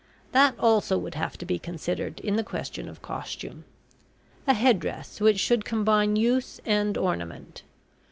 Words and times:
That 0.31 0.57
also 0.57 0.97
would 0.97 1.13
have 1.13 1.37
to 1.37 1.45
be 1.45 1.59
considered 1.59 2.19
in 2.21 2.35
the 2.35 2.43
question 2.43 2.89
of 2.89 3.03
costume 3.03 3.65
a 4.47 4.55
head 4.55 4.79
dress 4.79 5.21
which 5.21 5.37
should 5.39 5.63
combine 5.63 6.15
use 6.15 6.59
and 6.65 6.97
ornament. 6.97 7.61